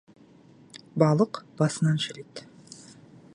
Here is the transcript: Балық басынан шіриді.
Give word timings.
Балық 1.03 1.41
басынан 1.61 2.01
шіриді. 2.07 2.49